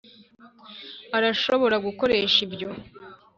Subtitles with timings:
[1.17, 2.69] arashobora gukoresha ibyo.